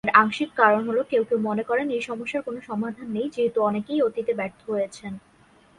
[0.03, 3.99] এর আংশিক কারণ হল কেউ কেউ মনে করেন এই সমস্যার কোন সমাধান নেই, যেহেতু অনেকেই
[4.01, 5.13] অতীতে ব্যর্থ হয়েছেন।